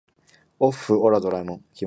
[0.57, 1.65] おっふオラドラえもん